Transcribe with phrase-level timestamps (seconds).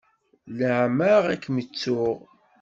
[0.57, 2.17] Leɛmeɛ i kem-ttuɣ.